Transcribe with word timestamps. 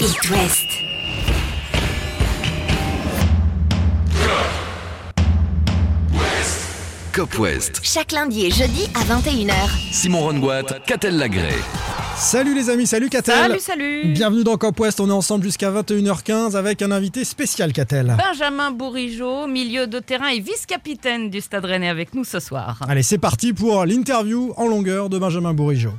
It 0.00 0.30
West. 0.30 0.68
Cop 7.12 7.36
West. 7.40 7.80
Chaque 7.82 8.12
lundi 8.12 8.46
et 8.46 8.52
jeudi 8.52 8.88
à 8.94 9.00
21h. 9.00 9.52
Simon 9.90 10.20
Rongoat, 10.20 10.62
Catel 10.86 11.16
Lagré. 11.16 11.48
Salut 12.16 12.54
les 12.54 12.70
amis, 12.70 12.86
salut 12.86 13.08
Catel. 13.08 13.34
Salut, 13.34 13.58
salut. 13.58 14.12
Bienvenue 14.12 14.44
dans 14.44 14.56
Cop 14.56 14.78
West, 14.78 15.00
on 15.00 15.08
est 15.08 15.12
ensemble 15.12 15.42
jusqu'à 15.42 15.72
21h15 15.72 16.54
avec 16.54 16.80
un 16.82 16.92
invité 16.92 17.24
spécial 17.24 17.72
Catel. 17.72 18.16
Benjamin 18.16 18.70
Bourigeau, 18.70 19.48
milieu 19.48 19.88
de 19.88 19.98
terrain 19.98 20.28
et 20.28 20.38
vice-capitaine 20.38 21.28
du 21.28 21.40
Stade 21.40 21.64
Rennais 21.64 21.88
avec 21.88 22.14
nous 22.14 22.22
ce 22.22 22.38
soir. 22.38 22.78
Allez, 22.88 23.02
c'est 23.02 23.18
parti 23.18 23.52
pour 23.52 23.84
l'interview 23.84 24.52
en 24.56 24.68
longueur 24.68 25.08
de 25.08 25.18
Benjamin 25.18 25.54
Bourigeau. 25.54 25.90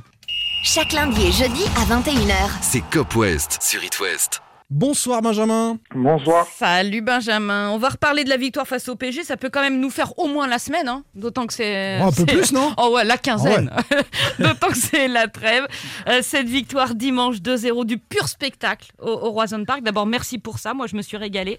Chaque 0.62 0.92
lundi 0.92 1.26
et 1.26 1.32
jeudi 1.32 1.64
à 1.76 1.84
21h. 1.86 2.50
C'est 2.60 2.82
Cop 2.90 3.16
West 3.16 3.58
sur 3.62 3.82
It 3.82 3.98
West. 3.98 4.42
Bonsoir 4.70 5.20
Benjamin. 5.20 5.78
Bonsoir. 5.92 6.46
Salut 6.56 7.00
Benjamin. 7.00 7.70
On 7.70 7.78
va 7.78 7.88
reparler 7.88 8.22
de 8.22 8.28
la 8.28 8.36
victoire 8.36 8.68
face 8.68 8.88
au 8.88 8.94
PSG. 8.94 9.24
Ça 9.24 9.36
peut 9.36 9.48
quand 9.50 9.62
même 9.62 9.80
nous 9.80 9.90
faire 9.90 10.16
au 10.16 10.28
moins 10.28 10.46
la 10.46 10.60
semaine, 10.60 10.86
hein. 10.86 11.02
d'autant 11.16 11.48
que 11.48 11.54
c'est. 11.54 11.98
Oh, 12.00 12.04
un 12.04 12.12
peu 12.12 12.24
plus, 12.24 12.52
non 12.52 12.72
Oh 12.78 12.92
ouais, 12.94 13.02
la 13.04 13.18
quinzaine. 13.18 13.68
d'autant 14.38 14.68
que 14.68 14.76
c'est 14.76 15.08
la 15.08 15.26
trêve. 15.26 15.66
Euh, 16.08 16.20
cette 16.22 16.46
victoire 16.46 16.94
dimanche 16.94 17.38
2-0 17.38 17.84
du 17.84 17.98
pur 17.98 18.28
spectacle 18.28 18.92
au, 19.00 19.08
au 19.08 19.30
Roison 19.32 19.64
Park. 19.64 19.82
D'abord, 19.82 20.06
merci 20.06 20.38
pour 20.38 20.60
ça. 20.60 20.72
Moi, 20.72 20.86
je 20.86 20.94
me 20.94 21.02
suis 21.02 21.16
régalé. 21.16 21.58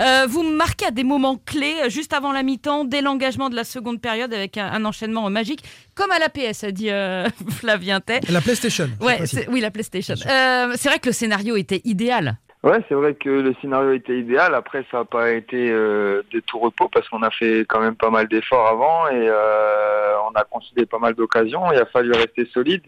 Euh, 0.00 0.26
vous 0.28 0.42
me 0.42 0.56
marquez 0.56 0.86
à 0.86 0.90
des 0.90 1.04
moments 1.04 1.36
clés, 1.36 1.76
euh, 1.84 1.88
juste 1.88 2.12
avant 2.12 2.32
la 2.32 2.42
mi-temps, 2.42 2.84
dès 2.84 3.02
l'engagement 3.02 3.50
de 3.50 3.54
la 3.54 3.62
seconde 3.62 4.00
période, 4.00 4.34
avec 4.34 4.58
un, 4.58 4.66
un 4.66 4.84
enchaînement 4.84 5.30
magique, 5.30 5.62
comme 5.94 6.10
à 6.10 6.18
la 6.18 6.28
PS, 6.28 6.64
a 6.64 6.72
dit 6.72 6.90
euh, 6.90 7.28
Flavien 7.50 8.00
Tay. 8.00 8.18
La 8.28 8.40
PlayStation. 8.40 8.90
Ouais, 9.00 9.20
oui, 9.48 9.60
la 9.60 9.70
PlayStation. 9.70 10.16
Euh, 10.26 10.72
c'est 10.74 10.88
vrai 10.88 10.98
que 10.98 11.06
le 11.06 11.12
scénario 11.12 11.54
était 11.54 11.82
idéal. 11.84 12.36
Ouais, 12.68 12.84
c'est 12.86 12.94
vrai 12.94 13.14
que 13.14 13.30
le 13.30 13.54
scénario 13.62 13.94
était 13.94 14.18
idéal. 14.18 14.54
Après, 14.54 14.84
ça 14.90 14.98
n'a 14.98 15.04
pas 15.06 15.30
été 15.30 15.70
euh, 15.70 16.20
de 16.30 16.40
tout 16.40 16.58
repos 16.58 16.90
parce 16.92 17.08
qu'on 17.08 17.22
a 17.22 17.30
fait 17.30 17.60
quand 17.60 17.80
même 17.80 17.96
pas 17.96 18.10
mal 18.10 18.28
d'efforts 18.28 18.66
avant 18.66 19.08
et 19.08 19.26
euh, 19.26 20.12
on 20.28 20.32
a 20.38 20.44
concédé 20.44 20.84
pas 20.84 20.98
mal 20.98 21.14
d'occasions. 21.14 21.72
Il 21.72 21.78
a 21.78 21.86
fallu 21.86 22.12
rester 22.12 22.44
solide. 22.52 22.82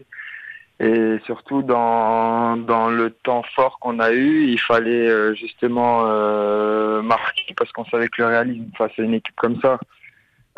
Et 0.79 1.17
surtout 1.25 1.63
dans, 1.63 2.57
dans 2.57 2.89
le 2.89 3.09
temps 3.09 3.41
fort 3.55 3.79
qu'on 3.79 3.97
a 3.97 4.11
eu, 4.11 4.43
il 4.49 4.59
fallait 4.59 5.09
euh, 5.09 5.33
justement 5.33 6.03
euh, 6.05 7.01
marquer 7.01 7.55
parce 7.57 7.71
qu'on 7.71 7.85
savait 7.85 8.07
que 8.07 8.21
le 8.21 8.27
réalisme 8.27 8.69
face 8.77 8.91
à 8.99 9.01
une 9.01 9.15
équipe 9.15 9.35
comme 9.35 9.59
ça, 9.61 9.79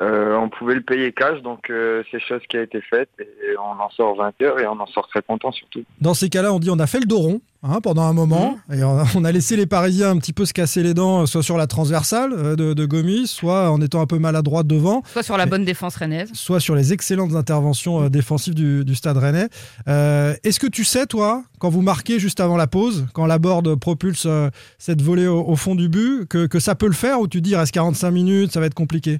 euh, 0.03 0.35
on 0.37 0.49
pouvait 0.49 0.75
le 0.75 0.81
payer 0.81 1.11
cash. 1.13 1.41
Donc 1.41 1.69
euh, 1.69 2.03
c'est 2.11 2.19
chose 2.19 2.41
qui 2.49 2.57
a 2.57 2.61
été 2.63 2.81
faite 2.81 3.09
et 3.19 3.57
on 3.57 3.81
en 3.81 3.89
sort 3.91 4.15
20 4.17 4.33
heures 4.43 4.59
et 4.59 4.67
on 4.67 4.79
en 4.79 4.87
sort 4.87 5.07
très 5.07 5.21
content 5.21 5.51
surtout. 5.51 5.83
Dans 6.01 6.13
ces 6.13 6.29
cas-là, 6.29 6.53
on 6.53 6.59
dit 6.59 6.69
on 6.69 6.79
a 6.79 6.87
fait 6.87 6.99
le 6.99 7.05
dos 7.05 7.19
rond 7.19 7.41
hein, 7.63 7.79
pendant 7.81 8.01
un 8.03 8.13
moment 8.13 8.57
et 8.73 8.83
on 8.83 8.97
a, 8.99 9.05
on 9.15 9.23
a 9.23 9.31
laissé 9.31 9.55
les 9.55 9.65
Parisiens 9.65 10.09
un 10.11 10.17
petit 10.17 10.33
peu 10.33 10.45
se 10.45 10.53
casser 10.53 10.83
les 10.83 10.93
dents, 10.93 11.25
soit 11.25 11.43
sur 11.43 11.57
la 11.57 11.67
transversale 11.67 12.33
euh, 12.33 12.55
de, 12.55 12.73
de 12.73 12.85
Gomis, 12.85 13.27
soit 13.27 13.69
en 13.71 13.79
étant 13.81 14.01
un 14.01 14.05
peu 14.05 14.19
maladroit 14.19 14.63
devant. 14.63 15.03
Soit 15.05 15.23
sur 15.23 15.37
la 15.37 15.45
Mais- 15.45 15.51
bonne 15.51 15.65
défense 15.65 15.95
rennaise. 15.95 16.29
soit 16.33 16.59
sur 16.59 16.75
les 16.75 16.91
excellentes 16.93 17.35
interventions 17.35 18.03
euh, 18.03 18.09
défensives 18.09 18.55
du, 18.55 18.83
du 18.83 18.95
Stade 18.95 19.17
Rennais. 19.17 19.47
Euh, 19.87 20.33
Est-ce 20.43 20.59
que 20.59 20.67
tu 20.67 20.83
sais, 20.83 21.05
toi, 21.05 21.43
quand 21.59 21.69
vous 21.69 21.81
marquez 21.81 22.19
juste 22.19 22.39
avant 22.39 22.57
la 22.57 22.67
pause, 22.67 23.05
quand 23.13 23.25
la 23.25 23.39
board 23.39 23.75
propulse 23.75 24.25
euh, 24.25 24.49
cette 24.77 25.01
volée 25.01 25.27
au, 25.27 25.41
au 25.47 25.55
fond 25.55 25.75
du 25.75 25.87
but, 25.87 26.25
que, 26.27 26.45
que 26.47 26.59
ça 26.59 26.75
peut 26.75 26.87
le 26.87 26.93
faire 26.93 27.19
ou 27.19 27.27
tu 27.27 27.41
dis 27.41 27.51
il 27.51 27.55
reste 27.55 27.73
45 27.73 28.11
minutes, 28.11 28.51
ça 28.51 28.59
va 28.59 28.65
être 28.65 28.73
compliqué? 28.73 29.19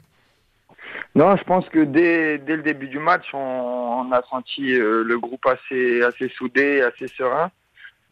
Non, 1.15 1.35
je 1.35 1.43
pense 1.43 1.67
que 1.69 1.79
dès, 1.79 2.39
dès 2.39 2.55
le 2.55 2.63
début 2.63 2.87
du 2.87 2.99
match, 2.99 3.25
on, 3.33 3.37
on 3.37 4.11
a 4.11 4.23
senti 4.23 4.73
euh, 4.73 5.03
le 5.03 5.19
groupe 5.19 5.45
assez, 5.45 6.01
assez 6.01 6.29
soudé, 6.29 6.81
assez 6.81 7.07
serein. 7.07 7.51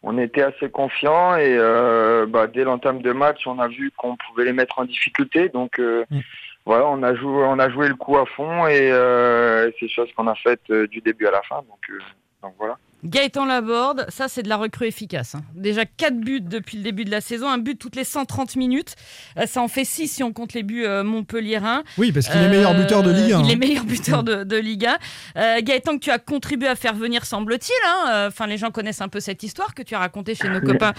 On 0.04 0.18
était 0.18 0.42
assez 0.42 0.68
confiant 0.70 1.36
et 1.36 1.56
euh, 1.56 2.26
bah, 2.26 2.46
dès 2.48 2.64
l'entame 2.64 3.02
de 3.02 3.12
match, 3.12 3.46
on 3.46 3.58
a 3.58 3.68
vu 3.68 3.92
qu'on 3.96 4.16
pouvait 4.16 4.44
les 4.44 4.52
mettre 4.52 4.78
en 4.78 4.84
difficulté. 4.84 5.48
Donc 5.48 5.78
euh, 5.78 6.04
Mm. 6.10 6.20
voilà, 6.66 6.86
on 6.86 7.02
a 7.02 7.14
joué, 7.14 7.44
on 7.44 7.58
a 7.58 7.68
joué 7.70 7.88
le 7.88 7.94
coup 7.96 8.16
à 8.18 8.26
fond 8.26 8.66
et 8.66 8.90
euh, 8.92 9.70
c'est 9.78 9.88
chose 9.88 10.08
qu'on 10.16 10.26
a 10.28 10.34
faite 10.36 10.62
euh, 10.70 10.86
du 10.86 11.00
début 11.00 11.26
à 11.26 11.30
la 11.32 11.42
fin. 11.42 11.56
Donc, 11.56 11.80
euh, 11.90 11.98
donc 12.42 12.54
voilà. 12.58 12.76
Gaëtan 13.04 13.44
Laborde, 13.46 14.06
ça 14.08 14.28
c'est 14.28 14.42
de 14.42 14.48
la 14.48 14.56
recrue 14.56 14.86
efficace. 14.86 15.34
hein. 15.34 15.42
Déjà 15.54 15.84
4 15.84 16.14
buts 16.20 16.40
depuis 16.40 16.76
le 16.76 16.84
début 16.84 17.04
de 17.04 17.10
la 17.10 17.20
saison, 17.20 17.48
un 17.48 17.58
but 17.58 17.76
toutes 17.78 17.96
les 17.96 18.04
130 18.04 18.56
minutes. 18.56 18.94
Euh, 19.38 19.46
ça 19.46 19.60
en 19.60 19.68
fait 19.68 19.84
6 19.84 20.06
si 20.08 20.22
on 20.22 20.32
compte 20.32 20.52
les 20.52 20.62
buts 20.62 20.84
euh, 20.84 21.02
montpelliérains. 21.02 21.82
Oui, 21.98 22.12
parce 22.12 22.28
qu'il 22.28 22.40
est 22.40 22.44
Euh, 22.44 22.50
meilleur 22.50 22.74
buteur 22.74 23.02
de 23.02 23.10
Ligue 23.10 23.32
1. 23.32 23.42
Il 23.44 23.50
est 23.50 23.54
hein. 23.54 23.56
meilleur 23.58 23.84
buteur 23.84 24.22
de, 24.22 24.44
de 24.44 24.56
Ligue 24.56 24.86
1. 24.86 24.96
Euh, 25.36 25.60
Gaëtan, 25.62 25.94
que 25.98 26.04
tu 26.04 26.10
as 26.10 26.18
contribué 26.18 26.68
à 26.68 26.76
faire 26.76 26.94
venir, 26.94 27.24
semble-t-il. 27.26 27.74
hein. 27.88 28.10
Euh, 28.10 28.28
Enfin, 28.28 28.46
les 28.46 28.56
gens 28.56 28.70
connaissent 28.70 29.00
un 29.00 29.08
peu 29.08 29.20
cette 29.20 29.42
histoire 29.42 29.74
que 29.74 29.82
tu 29.82 29.94
as 29.94 29.98
racontée 29.98 30.34
chez 30.34 30.48
nos 30.48 30.60
copains 30.60 30.92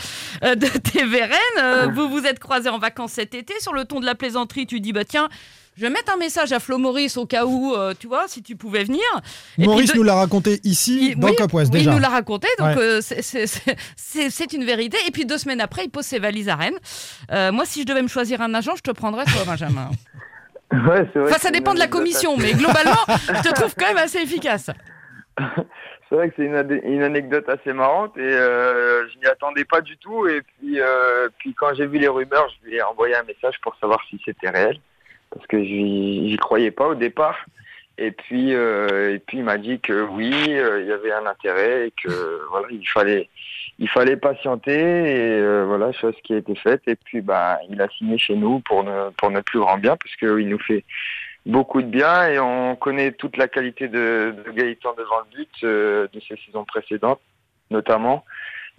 euh, 0.44 0.56
de 0.56 0.68
TVRN. 0.68 1.32
Euh, 1.60 1.88
vous 1.88 2.10
vous 2.10 2.26
êtes 2.26 2.40
croisés 2.40 2.70
en 2.70 2.80
vacances 2.80 3.14
cet 3.14 3.34
été. 3.34 3.54
Sur 3.60 3.74
le 3.74 3.86
ton 3.86 4.00
de 4.00 4.06
la 4.06 4.16
plaisanterie, 4.16 4.66
tu 4.68 4.80
dis 4.82 4.92
bah 4.94 5.06
tiens. 5.06 5.30
Je 5.76 5.82
vais 5.82 5.90
mettre 5.90 6.14
un 6.14 6.18
message 6.18 6.52
à 6.52 6.60
Flo 6.60 6.78
Maurice 6.78 7.18
au 7.18 7.26
cas 7.26 7.46
où, 7.46 7.74
euh, 7.74 7.94
tu 8.00 8.08
vois, 8.08 8.28
si 8.28 8.44
tu 8.44 8.56
pouvais 8.56 8.84
venir. 8.84 9.02
Et 9.58 9.66
Maurice 9.66 9.90
puis 9.92 10.00
nous 10.00 10.04
l'a 10.06 10.14
raconté 10.16 10.60
ici, 10.64 11.10
il- 11.12 11.20
dans 11.20 11.30
oui, 11.30 11.36
Cop 11.36 11.52
West, 11.54 11.72
oui, 11.74 11.80
déjà. 11.80 11.92
il 11.92 11.96
nous 11.96 12.02
l'a 12.02 12.10
raconté, 12.10 12.48
donc 12.60 12.76
Ouais. 12.78 12.82
euh, 12.84 13.02
c'est- 13.02 14.54
une 14.54 14.66
vérité. 14.66 14.98
Et 15.08 15.12
puis 15.12 15.26
deux 15.26 15.38
semaines 15.40 15.62
après, 15.62 15.86
il 15.86 15.90
pose 15.90 16.06
ses 16.06 16.20
valises 16.20 16.50
à 16.50 16.56
Rennes. 16.56 16.78
Euh, 17.32 17.52
moi, 17.52 17.66
si 17.66 17.82
je 17.82 17.86
devais 17.88 18.02
me 18.04 18.08
choisir 18.08 18.42
un 18.42 18.54
agent, 18.54 18.76
je 18.76 18.82
te 18.82 18.92
prendrais 18.92 19.26
toi, 19.26 19.44
Benjamin. 19.46 19.90
Ouais, 20.72 21.08
c'est 21.14 21.20
vrai 21.20 21.30
Enfin, 21.30 21.38
ça 21.40 21.52
dépend 21.52 21.76
de 21.76 21.80
la 21.80 21.86
commission, 21.88 22.36
mais 22.36 22.54
globalement, 22.54 22.98
je 23.08 23.48
te 23.48 23.54
trouve 23.54 23.76
quand 23.78 23.86
même 23.86 23.98
assez 23.98 24.18
efficace. 24.20 24.72
C'est 26.10 26.16
vrai 26.16 26.30
que 26.30 26.36
c'est 26.38 26.46
une, 26.46 27.02
anecdote 27.02 27.50
assez 27.50 27.74
marrante 27.74 28.16
et 28.18 28.22
euh, 28.22 29.08
je 29.12 29.18
n'y 29.18 29.26
attendais 29.26 29.66
pas 29.66 29.82
du 29.82 29.98
tout. 29.98 30.28
Et 30.28 30.42
puis, 30.42 30.80
euh, 30.80 31.28
puis 31.40 31.56
quand 31.56 31.74
j'ai 31.76 31.88
vu 31.88 31.98
les 31.98 32.08
rumeurs, 32.08 32.48
je 32.62 32.68
lui 32.70 32.76
ai 32.76 32.84
envoyé 32.84 33.16
un 33.16 33.24
message 33.24 33.56
pour 33.64 33.76
savoir 33.78 34.00
si 34.12 34.20
c'était 34.24 34.50
réel 34.52 34.80
parce 35.34 35.48
que 35.48 35.64
j'y 35.64 36.30
j'y 36.30 36.38
croyais 36.38 36.72
pas 36.72 36.88
au 36.88 36.96
départ. 36.96 37.46
Et 38.00 38.12
puis, 38.12 38.56
euh, 38.56 39.14
et 39.14 39.20
puis 39.20 39.38
il 39.38 39.44
m'a 39.44 39.58
dit 39.58 39.80
que 39.80 40.02
oui, 40.02 40.34
euh, 40.50 40.82
il 40.82 40.88
y 40.88 40.92
avait 40.92 41.12
un 41.12 41.26
intérêt 41.28 41.88
et 41.88 41.92
que 41.92 42.42
voilà, 42.50 42.68
il 42.72 42.88
fallait, 42.88 43.30
il 43.78 43.88
fallait 43.88 44.18
patienter 44.18 44.72
et 44.74 45.40
euh, 45.40 45.66
voilà, 45.68 45.92
chose 45.92 46.16
qui 46.24 46.34
a 46.34 46.38
été 46.38 46.56
faite. 46.56 46.82
Et 46.88 46.96
puis, 46.96 47.22
bah, 47.22 47.60
il 47.70 47.80
a 47.82 47.88
signé 47.90 48.18
chez 48.18 48.36
nous 48.36 48.62
pour 48.62 48.84
ne, 48.84 49.10
pour 49.18 49.30
notre 49.30 49.46
plus 49.46 49.60
grand 49.60 49.78
bien 49.78 49.96
parce 49.96 50.16
qu'il 50.16 50.50
nous 50.50 50.60
fait 50.60 50.84
beaucoup 51.46 51.82
de 51.82 51.88
bien 51.88 52.28
et 52.30 52.40
on 52.40 52.76
connaît 52.76 53.12
toute 53.12 53.38
la 53.38 53.48
qualité 53.48 53.88
de, 53.88 54.34
de 54.46 54.52
Gaëtan 54.52 54.96
devant 54.98 55.20
le 55.20 55.38
but 55.38 55.52
euh, 55.64 56.08
de 56.14 56.20
ses 56.22 56.38
saisons 56.46 56.66
précédentes 56.66 57.22
notamment. 57.70 58.24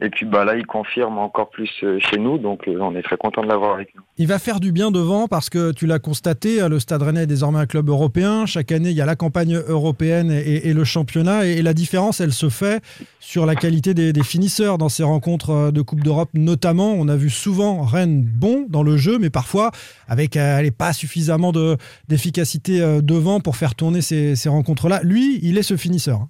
Et 0.00 0.10
puis 0.10 0.26
bah 0.26 0.44
là, 0.44 0.56
il 0.56 0.66
confirme 0.66 1.18
encore 1.18 1.50
plus 1.50 1.70
euh, 1.82 1.98
chez 2.00 2.18
nous, 2.18 2.38
donc 2.38 2.66
euh, 2.66 2.78
on 2.80 2.96
est 2.96 3.02
très 3.02 3.16
content 3.16 3.42
de 3.42 3.48
l'avoir 3.48 3.74
avec 3.74 3.94
nous. 3.94 4.02
Il 4.18 4.26
va 4.26 4.38
faire 4.38 4.58
du 4.58 4.72
bien 4.72 4.90
devant 4.90 5.28
parce 5.28 5.50
que 5.50 5.72
tu 5.72 5.86
l'as 5.86 5.98
constaté, 6.00 6.68
le 6.68 6.80
Stade 6.80 7.02
Rennais 7.02 7.22
est 7.22 7.26
désormais 7.26 7.60
un 7.60 7.66
club 7.66 7.88
européen. 7.88 8.46
Chaque 8.46 8.72
année, 8.72 8.90
il 8.90 8.96
y 8.96 9.00
a 9.00 9.06
la 9.06 9.16
campagne 9.16 9.54
européenne 9.54 10.30
et, 10.30 10.72
le 10.72 10.84
championnat. 10.84 11.46
Et, 11.46 11.62
la 11.62 11.74
différence, 11.74 12.20
elle 12.20 12.32
se 12.32 12.48
fait 12.48 12.82
sur 13.20 13.46
la 13.46 13.54
qualité 13.54 13.94
des, 13.94 14.22
finisseurs 14.22 14.78
dans 14.78 14.88
ces 14.88 15.02
rencontres 15.02 15.50
euh, 15.50 15.70
de 15.70 15.82
Coupe 15.82 16.02
d'Europe, 16.02 16.30
notamment. 16.34 16.92
On 16.92 17.08
a 17.08 17.16
vu 17.16 17.30
souvent 17.30 17.82
Rennes 17.82 18.22
bon 18.22 18.66
dans 18.68 18.82
le 18.82 18.96
jeu, 18.96 19.18
mais 19.18 19.30
parfois 19.30 19.70
avec 20.08 20.36
euh, 20.36 20.58
allez, 20.58 20.70
pas 20.70 20.92
suffisamment 20.92 21.52
de- 21.52 21.76
d'efficacité 22.08 22.80
euh, 22.80 23.00
devant 23.00 23.40
pour 23.40 23.56
faire 23.56 23.74
tourner 23.74 24.00
ces, 24.00 24.36
ces 24.36 24.48
rencontres-là. 24.48 25.00
Lui, 25.02 25.38
il 25.42 25.58
est 25.58 25.62
ce 25.62 25.76
finisseur. 25.76 26.26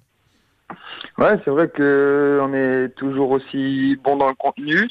Hein. 1.17 1.23
Ouais, 1.23 1.39
c'est 1.43 1.51
vrai 1.51 1.69
que 1.69 2.39
on 2.41 2.53
est 2.53 2.89
toujours 2.95 3.31
aussi 3.31 3.97
bon 4.03 4.17
dans 4.17 4.29
le 4.29 4.35
contenu. 4.35 4.89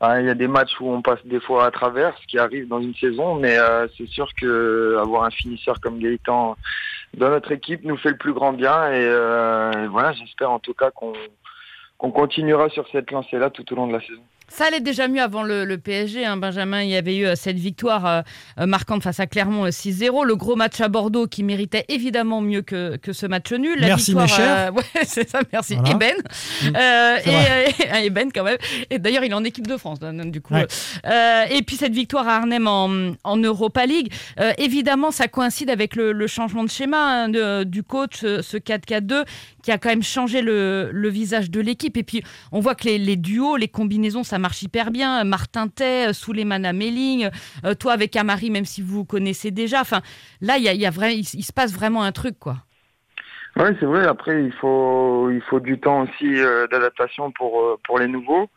Ah, 0.00 0.20
Il 0.20 0.26
y 0.26 0.30
a 0.30 0.34
des 0.34 0.48
matchs 0.48 0.78
où 0.80 0.90
on 0.90 1.02
passe 1.02 1.24
des 1.24 1.40
fois 1.40 1.66
à 1.66 1.70
travers, 1.70 2.16
ce 2.18 2.26
qui 2.26 2.38
arrive 2.38 2.68
dans 2.68 2.80
une 2.80 2.94
saison, 2.94 3.36
mais 3.36 3.56
euh, 3.58 3.86
c'est 3.96 4.08
sûr 4.08 4.28
que 4.34 4.98
avoir 5.00 5.24
un 5.24 5.30
finisseur 5.30 5.80
comme 5.80 5.98
Gaëtan 5.98 6.56
dans 7.14 7.30
notre 7.30 7.52
équipe 7.52 7.84
nous 7.84 7.96
fait 7.96 8.10
le 8.10 8.16
plus 8.16 8.32
grand 8.32 8.52
bien. 8.52 8.88
Et, 8.92 9.06
euh, 9.06 9.88
voilà, 9.90 10.12
j'espère 10.12 10.50
en 10.50 10.58
tout 10.58 10.74
cas 10.74 10.90
qu'on 10.90 11.12
qu'on 11.96 12.10
continuera 12.10 12.68
sur 12.70 12.86
cette 12.88 13.10
lancée-là 13.12 13.50
tout 13.50 13.72
au 13.72 13.76
long 13.76 13.86
de 13.86 13.92
la 13.92 14.00
saison. 14.00 14.22
Ça 14.48 14.66
allait 14.66 14.80
déjà 14.80 15.08
mieux 15.08 15.20
avant 15.22 15.42
le, 15.42 15.64
le 15.64 15.78
PSG, 15.78 16.24
hein, 16.24 16.36
Benjamin. 16.36 16.82
Il 16.82 16.90
y 16.90 16.96
avait 16.96 17.16
eu 17.16 17.24
euh, 17.26 17.34
cette 17.34 17.56
victoire 17.58 18.06
euh, 18.06 18.22
euh, 18.60 18.66
marquante 18.66 19.02
face 19.02 19.18
à 19.18 19.26
Clermont 19.26 19.64
euh, 19.64 19.70
6-0. 19.70 20.24
Le 20.24 20.36
gros 20.36 20.54
match 20.54 20.80
à 20.80 20.88
Bordeaux 20.88 21.26
qui 21.26 21.42
méritait 21.42 21.84
évidemment 21.88 22.40
mieux 22.40 22.62
que, 22.62 22.96
que 22.96 23.12
ce 23.12 23.26
match 23.26 23.50
nul. 23.52 23.80
La 23.80 23.88
Merci, 23.88 24.12
victoire, 24.12 24.26
mes 24.26 24.32
chers. 24.32 24.68
euh, 24.68 24.70
ouais, 24.76 24.84
c'est 25.04 25.28
ça, 25.28 25.40
merci. 25.52 25.74
Voilà. 25.76 25.90
Eben. 25.90 26.16
Mm. 26.62 26.76
Euh, 26.76 27.16
et, 28.02 28.06
Eben 28.06 28.30
quand 28.32 28.44
même. 28.44 28.58
Et 28.90 28.98
d'ailleurs, 28.98 29.24
il 29.24 29.30
est 29.32 29.34
en 29.34 29.44
équipe 29.44 29.66
de 29.66 29.76
France, 29.76 29.98
donc, 29.98 30.30
du 30.30 30.40
coup. 30.40 30.54
Ouais. 30.54 30.66
Et 31.50 31.62
puis 31.62 31.76
cette 31.76 31.94
victoire 31.94 32.28
à 32.28 32.36
Arnhem 32.36 32.66
en, 32.68 33.12
en 33.24 33.36
Europa 33.38 33.86
League. 33.86 34.12
Évidemment, 34.58 35.10
ça 35.10 35.26
coïncide 35.26 35.70
avec 35.70 35.96
le, 35.96 36.12
le 36.12 36.26
changement 36.26 36.64
de 36.64 36.70
schéma 36.70 37.24
hein, 37.24 37.28
de- 37.28 37.64
du 37.64 37.82
coach, 37.82 38.18
ce, 38.20 38.42
ce 38.42 38.56
4-4-2, 38.56 39.24
qui 39.62 39.70
a 39.72 39.78
quand 39.78 39.88
même 39.88 40.02
changé 40.02 40.42
le, 40.42 40.90
le 40.92 41.08
visage 41.08 41.50
de 41.50 41.60
l'équipe. 41.60 41.96
Et 41.96 42.02
puis, 42.02 42.22
on 42.52 42.60
voit 42.60 42.74
que 42.74 42.84
les, 42.84 42.98
les 42.98 43.16
duos, 43.16 43.56
les 43.56 43.68
combinaisons, 43.68 44.22
ça 44.22 44.33
marche 44.38 44.62
hyper 44.62 44.90
bien. 44.90 45.24
Martin 45.24 45.68
Tay, 45.68 46.12
Souleymane 46.12 46.66
Ameling, 46.66 47.30
euh, 47.64 47.74
toi 47.74 47.92
avec 47.92 48.16
Amari, 48.16 48.50
même 48.50 48.64
si 48.64 48.82
vous 48.82 48.98
vous 48.98 49.04
connaissez 49.04 49.50
déjà. 49.50 49.80
Enfin, 49.80 50.00
là, 50.40 50.56
il 50.58 50.64
y 50.64 50.68
a, 50.68 50.72
il 50.72 51.24
se 51.24 51.52
passe 51.52 51.72
vraiment 51.72 52.02
un 52.02 52.12
truc, 52.12 52.38
quoi. 52.38 52.56
Oui, 53.56 53.70
c'est 53.78 53.86
vrai. 53.86 54.06
Après, 54.06 54.44
il 54.44 54.52
faut, 54.52 55.30
il 55.30 55.40
faut 55.42 55.60
du 55.60 55.78
temps 55.78 56.02
aussi 56.02 56.40
euh, 56.40 56.66
d'adaptation 56.66 57.30
pour, 57.30 57.60
euh, 57.60 57.78
pour 57.84 57.98
les 57.98 58.08
nouveaux. 58.08 58.50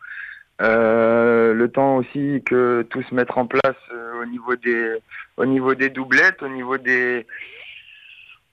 Euh, 0.60 1.54
le 1.54 1.70
temps 1.70 1.98
aussi 1.98 2.42
que 2.44 2.82
tout 2.90 3.04
se 3.04 3.14
mette 3.14 3.30
en 3.36 3.46
place 3.46 3.76
euh, 3.94 4.24
au 4.24 4.26
niveau 4.26 4.56
des 4.56 4.98
au 5.38 5.46
niveau 5.46 5.76
des 5.76 5.90
doublettes, 5.90 6.42
au 6.42 6.48
niveau 6.48 6.80
des 6.80 7.28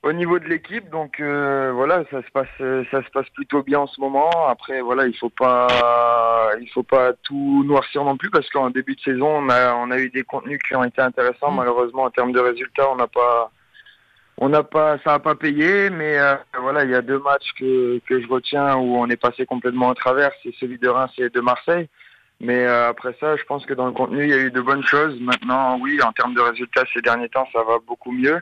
au 0.05 0.13
niveau 0.13 0.39
de 0.39 0.45
l'équipe. 0.45 0.89
Donc 0.91 1.19
euh, 1.19 1.73
voilà, 1.75 2.05
ça 2.11 2.23
se 2.23 2.31
passe 2.31 2.47
ça 2.91 3.03
se 3.03 3.11
passe 3.11 3.29
plutôt 3.31 3.63
bien 3.63 3.81
en 3.81 3.87
ce 3.87 4.01
moment. 4.01 4.31
Après 4.49 4.81
voilà, 4.81 5.07
il 5.07 5.17
faut 5.17 5.31
pas 5.31 6.51
il 6.61 6.69
faut 6.71 6.83
pas 6.83 7.13
tout 7.25 7.65
noircir 7.65 8.05
non 8.05 8.17
plus 8.17 8.31
parce 8.31 8.49
qu'en 8.51 8.71
début 8.71 8.95
de 8.95 9.01
saison 9.01 9.29
on 9.29 9.49
a 9.49 9.75
on 9.75 9.91
a 9.91 9.99
eu 9.99 10.11
des 10.11 10.23
contenus 10.23 10.61
qui 10.67 10.77
ont 10.77 10.85
été 10.85 11.01
intéressants. 11.01 11.51
Mm. 11.51 11.57
Malheureusement 11.57 12.03
en 12.05 12.11
termes 12.11 12.33
de 12.33 12.41
résultats, 12.41 12.91
on 12.91 12.97
n'a 12.97 13.09
pas 13.09 13.51
on 14.37 14.49
n'a 14.49 14.65
pas, 14.65 14.99
ça 15.05 15.13
n'a 15.13 15.19
pas 15.21 15.37
payé, 15.37 15.91
mais 15.91 16.19
euh, 16.19 16.35
voilà, 16.61 16.85
il 16.85 16.91
y 16.91 16.95
a 16.95 17.03
deux 17.03 17.21
matchs 17.21 17.53
que, 17.59 18.01
que 18.07 18.21
je 18.21 18.27
retiens 18.27 18.77
où 18.77 18.97
on 18.97 19.09
est 19.09 19.17
passé 19.17 19.47
complètement 19.47 19.91
à 19.91 19.95
travers, 19.95 20.33
c'est 20.43 20.53
celui 20.59 20.79
de 20.79 20.89
Reims 20.89 21.13
et 21.19 21.29
de 21.29 21.41
Marseille. 21.41 21.89
Mais 22.41 22.67
euh, 22.67 22.89
après 22.89 23.15
ça, 23.21 23.37
je 23.37 23.45
pense 23.45 23.65
que 23.65 23.75
dans 23.75 23.87
le 23.87 23.93
contenu, 23.93 24.25
il 24.25 24.31
y 24.31 24.35
a 24.35 24.39
eu 24.39 24.51
de 24.51 24.61
bonnes 24.61 24.85
choses. 24.85 25.19
Maintenant, 25.21 25.79
oui, 25.81 26.01
en 26.03 26.13
termes 26.13 26.35
de 26.35 26.41
résultats, 26.41 26.85
ces 26.93 27.01
derniers 27.01 27.29
temps, 27.29 27.47
ça 27.53 27.63
va 27.63 27.79
beaucoup 27.87 28.13
mieux. 28.13 28.41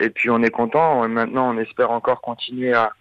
Et 0.00 0.10
puis, 0.10 0.30
on 0.30 0.42
est 0.42 0.50
content. 0.50 1.06
Maintenant, 1.08 1.54
on 1.54 1.58
espère 1.58 1.90
encore 1.90 2.20
continuer 2.20 2.72
à, 2.72 2.92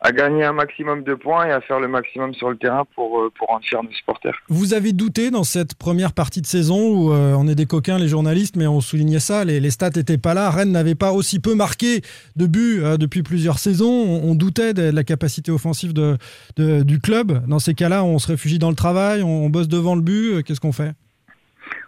à 0.00 0.12
gagner 0.12 0.44
un 0.44 0.52
maximum 0.52 1.02
de 1.02 1.14
points 1.14 1.46
et 1.46 1.50
à 1.52 1.60
faire 1.60 1.80
le 1.80 1.88
maximum 1.88 2.34
sur 2.34 2.50
le 2.50 2.56
terrain 2.56 2.84
pour, 2.94 3.20
euh, 3.20 3.30
pour 3.38 3.48
rendre 3.48 3.64
fiers 3.64 3.78
nos 3.82 3.90
supporters. 3.92 4.34
Vous 4.48 4.74
avez 4.74 4.92
douté 4.92 5.30
dans 5.30 5.44
cette 5.44 5.74
première 5.74 6.12
partie 6.12 6.40
de 6.42 6.46
saison 6.46 6.78
où 6.90 7.12
euh, 7.12 7.34
on 7.38 7.48
est 7.48 7.54
des 7.54 7.66
coquins, 7.66 7.98
les 7.98 8.08
journalistes, 8.08 8.56
mais 8.56 8.66
on 8.66 8.80
soulignait 8.80 9.18
ça, 9.20 9.44
les, 9.44 9.60
les 9.60 9.70
stats 9.70 9.90
n'étaient 9.96 10.18
pas 10.18 10.34
là. 10.34 10.50
Rennes 10.50 10.72
n'avait 10.72 10.94
pas 10.94 11.12
aussi 11.12 11.40
peu 11.40 11.54
marqué 11.54 12.02
de 12.36 12.46
buts 12.46 12.80
euh, 12.82 12.96
depuis 12.96 13.22
plusieurs 13.22 13.58
saisons. 13.58 13.86
On, 13.90 14.30
on 14.30 14.34
doutait 14.34 14.74
de 14.74 14.90
la 14.90 15.04
capacité 15.04 15.50
offensive 15.50 15.92
de, 15.94 16.16
de- 16.56 16.82
du 16.82 17.00
club. 17.00 17.46
Dans 17.46 17.58
ces 17.58 17.74
cas-là, 17.74 18.04
on 18.04 18.18
se 18.18 18.28
réfugie 18.28 18.58
dans 18.58 18.70
le 18.70 18.76
travail, 18.76 19.22
on, 19.22 19.44
on 19.44 19.48
bosse 19.48 19.68
devant 19.68 19.94
le 19.94 20.02
but. 20.02 20.34
Euh, 20.34 20.42
Qu'est-ce 20.42 20.60
qu'on 20.60 20.72
fait? 20.72 20.92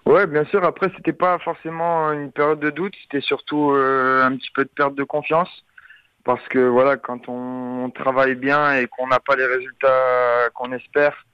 Ouais, 0.07 0.27
bien 0.27 0.45
sûr. 0.47 0.65
Après, 0.65 0.91
c'était 0.97 1.13
pas 1.13 1.39
forcément 1.41 2.13
une 2.13 2.31
période 2.31 2.61
de 2.61 2.71
doute, 2.71 2.95
c'était 3.03 3.21
surtout 3.21 3.73
euh, 3.73 4.25
un 4.25 4.37
petit 4.37 4.51
peu 4.55 4.63
de 4.65 4.71
perte 4.75 4.95
de 4.95 5.05
confiance. 5.05 5.49
Parce 6.27 6.47
que 6.49 6.59
voilà, 6.59 6.97
quand 6.97 7.29
on 7.29 7.89
travaille 7.95 8.35
bien 8.35 8.75
et 8.75 8.89
qu'on 8.89 9.07
n'a 9.07 9.21
pas 9.21 9.37
les 9.37 9.47
résultats 9.47 10.51
qu'on 10.55 10.73
espère, 10.73 11.25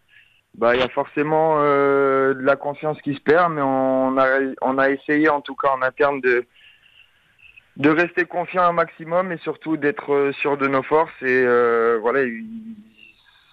bah 0.54 0.76
il 0.76 0.80
y 0.82 0.84
a 0.84 0.88
forcément 0.90 1.54
euh, 1.60 2.34
de 2.34 2.42
la 2.42 2.56
confiance 2.56 3.00
qui 3.00 3.14
se 3.14 3.20
perd, 3.20 3.54
mais 3.54 3.62
on 3.62 4.18
a 4.18 4.26
on 4.60 4.76
a 4.76 4.90
essayé 4.90 5.30
en 5.30 5.40
tout 5.40 5.54
cas 5.54 5.70
en 5.70 5.80
interne 5.80 6.20
de 6.20 6.44
de 7.78 7.88
rester 7.88 8.26
confiant 8.26 8.64
un 8.64 8.72
maximum 8.72 9.32
et 9.32 9.38
surtout 9.38 9.78
d'être 9.78 10.12
euh, 10.12 10.32
sûr 10.32 10.58
de 10.58 10.68
nos 10.68 10.82
forces 10.82 11.22
et 11.22 11.42
euh, 11.46 11.98
voilà, 12.02 12.24
il- 12.24 12.76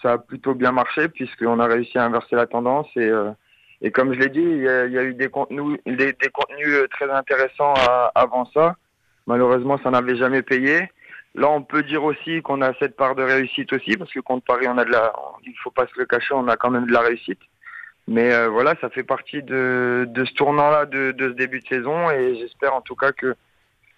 ça 0.01 0.13
a 0.13 0.17
plutôt 0.17 0.53
bien 0.55 0.73
marché 0.73 1.07
puisqu'on 1.07 1.61
a 1.61 1.67
réussi 1.67 1.97
à 1.97 2.03
inverser 2.03 2.35
la 2.35 2.47
tendance 2.47 2.87
et 2.97 3.09
euh, 3.09 3.31
et 3.81 3.91
comme 3.91 4.13
je 4.13 4.19
l'ai 4.19 4.27
dit, 4.27 4.41
il 4.41 4.63
y, 4.63 4.67
a, 4.67 5.03
eu 5.03 5.13
des 5.13 5.29
contenus, 5.29 5.79
des, 5.85 6.13
contenus 6.33 6.67
euh, 6.67 6.87
très 6.89 7.09
intéressants 7.09 7.73
avant 8.13 8.43
ça. 8.53 8.75
Malheureusement, 9.25 9.77
ça 9.81 9.89
n'avait 9.89 10.17
jamais 10.17 10.41
payé. 10.41 10.89
Là, 11.35 11.49
on 11.49 11.61
peut 11.61 11.83
dire 11.83 12.03
aussi 12.03 12.41
qu'on 12.41 12.61
a 12.61 12.73
cette 12.79 12.95
part 12.95 13.15
de 13.15 13.23
réussite 13.23 13.71
aussi, 13.73 13.95
parce 13.97 14.11
que 14.11 14.19
contre 14.19 14.45
Paris, 14.45 14.67
on 14.67 14.77
a 14.77 14.85
de 14.85 14.91
la, 14.91 15.13
il 15.45 15.53
faut 15.63 15.71
pas 15.71 15.87
se 15.87 15.97
le 15.97 16.05
cacher, 16.05 16.33
on 16.33 16.47
a 16.47 16.57
quand 16.57 16.71
même 16.71 16.87
de 16.87 16.91
la 16.91 17.01
réussite. 17.01 17.39
Mais 18.07 18.33
euh, 18.33 18.49
voilà, 18.49 18.75
ça 18.81 18.89
fait 18.89 19.03
partie 19.03 19.43
de, 19.43 20.07
ce 20.15 20.33
tournant-là, 20.33 20.85
de, 20.87 21.11
de 21.11 21.29
ce 21.29 21.33
début 21.33 21.59
de 21.59 21.67
saison, 21.67 22.09
et 22.09 22.35
j'espère 22.39 22.73
en 22.73 22.81
tout 22.81 22.95
cas 22.95 23.11
que 23.11 23.35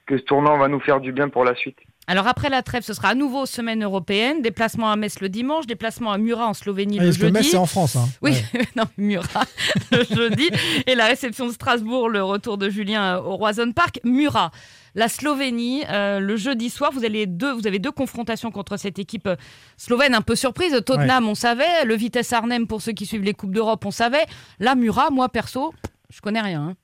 que 0.05 0.17
ce 0.17 0.23
tournant 0.23 0.57
va 0.57 0.67
nous 0.67 0.79
faire 0.79 0.99
du 0.99 1.13
bien 1.13 1.29
pour 1.29 1.45
la 1.45 1.55
suite. 1.55 1.79
Alors 2.07 2.27
après 2.27 2.49
la 2.49 2.61
trêve, 2.61 2.83
ce 2.83 2.93
sera 2.93 3.09
à 3.09 3.15
nouveau 3.15 3.45
semaine 3.45 3.83
européenne, 3.83 4.41
déplacement 4.41 4.91
à 4.91 4.95
Metz 4.95 5.21
le 5.21 5.29
dimanche, 5.29 5.65
déplacement 5.67 6.11
à 6.11 6.17
Murat 6.17 6.47
en 6.47 6.53
Slovénie 6.53 6.97
Ah, 6.99 7.03
le 7.05 7.11
que 7.11 7.15
jeudi. 7.15 7.31
Metz, 7.31 7.51
c'est 7.51 7.57
en 7.57 7.65
France. 7.67 7.95
hein. 7.95 8.07
Oui, 8.21 8.31
Ouais. 8.53 8.61
non, 8.75 8.83
Murat 8.97 9.45
le 9.91 10.03
jeudi. 10.03 10.49
Et 10.87 10.95
la 10.95 11.05
réception 11.05 11.47
de 11.47 11.51
Strasbourg, 11.53 12.09
le 12.09 12.23
retour 12.23 12.57
de 12.57 12.69
Julien 12.69 13.19
au 13.19 13.35
Roison 13.37 13.71
Park. 13.71 13.99
Murat, 14.03 14.51
la 14.95 15.07
Slovénie, 15.07 15.83
euh, 15.89 16.19
le 16.19 16.35
jeudi 16.35 16.69
soir, 16.69 16.91
vous, 16.91 17.05
allez 17.05 17.27
deux, 17.27 17.53
vous 17.53 17.65
avez 17.67 17.79
deux 17.79 17.91
confrontations 17.91 18.51
contre 18.51 18.75
cette 18.77 18.99
équipe 18.99 19.27
euh, 19.27 19.35
slovène 19.77 20.15
un 20.15 20.21
peu 20.21 20.35
surprise. 20.35 20.73
Tottenham, 20.85 21.29
on 21.29 21.35
savait. 21.35 21.85
Le 21.85 21.95
Vitesse 21.95 22.33
Arnhem, 22.33 22.67
pour 22.67 22.81
ceux 22.81 22.91
qui 22.93 23.05
suivent 23.05 23.23
les 23.23 23.33
Coupes 23.35 23.53
d'Europe, 23.53 23.85
on 23.85 23.91
savait. 23.91 24.25
Là, 24.59 24.75
Murat, 24.75 25.11
moi 25.11 25.29
perso, 25.29 25.73
je 26.09 26.19
connais 26.19 26.41
rien. 26.41 26.61
hein. 26.71 26.75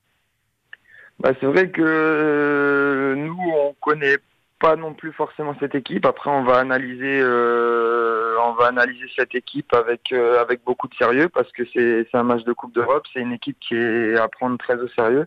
Bah, 1.20 1.30
c'est 1.40 1.46
vrai 1.46 1.68
que 1.70 1.82
euh, 1.84 3.14
nous, 3.16 3.36
on 3.36 3.74
connaît 3.80 4.16
pas 4.58 4.76
non 4.76 4.94
plus 4.94 5.12
forcément 5.12 5.54
cette 5.60 5.74
équipe. 5.74 6.04
Après, 6.04 6.30
on 6.30 6.42
va 6.42 6.58
analyser, 6.58 7.20
euh, 7.20 8.36
on 8.44 8.52
va 8.52 8.66
analyser 8.66 9.06
cette 9.16 9.34
équipe 9.34 9.72
avec 9.72 10.12
euh, 10.12 10.40
avec 10.40 10.64
beaucoup 10.64 10.88
de 10.88 10.94
sérieux 10.94 11.28
parce 11.28 11.50
que 11.52 11.62
c'est 11.72 12.06
un 12.14 12.22
match 12.24 12.44
de 12.44 12.52
Coupe 12.52 12.74
d'Europe. 12.74 13.06
C'est 13.12 13.20
une 13.20 13.32
équipe 13.32 13.58
qui 13.60 13.76
est 13.76 14.16
à 14.18 14.28
prendre 14.28 14.58
très 14.58 14.74
au 14.74 14.88
sérieux. 14.88 15.26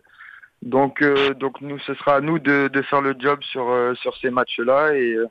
Donc 0.62 1.02
euh, 1.02 1.34
donc 1.34 1.60
nous, 1.60 1.78
ce 1.80 1.94
sera 1.94 2.16
à 2.16 2.20
nous 2.20 2.38
de, 2.38 2.68
de 2.68 2.82
faire 2.82 3.00
le 3.00 3.14
job 3.18 3.42
sur 3.42 3.70
euh, 3.70 3.94
sur 3.94 4.16
ces 4.18 4.30
matchs-là 4.30 4.94
et 4.94 5.14
euh, 5.14 5.26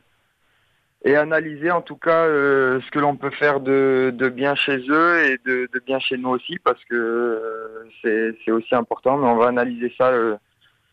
et 1.04 1.16
analyser 1.16 1.72
en 1.72 1.82
tout 1.82 1.96
cas 1.96 2.26
euh, 2.26 2.80
ce 2.82 2.92
que 2.92 3.00
l'on 3.00 3.16
peut 3.16 3.32
faire 3.32 3.60
de, 3.60 4.12
de 4.14 4.30
bien 4.30 4.54
chez 4.56 4.78
eux 4.90 5.26
et 5.26 5.40
de, 5.46 5.68
de 5.74 5.80
bien 5.80 6.00
chez 6.00 6.18
nous 6.18 6.30
aussi 6.30 6.60
parce 6.64 6.84
que 6.86 7.88
c'est 8.02 8.36
c'est 8.44 8.52
aussi 8.52 8.76
important. 8.76 9.18
Mais 9.18 9.28
on 9.28 9.38
va 9.38 9.48
analyser 9.48 9.94
ça. 9.98 10.12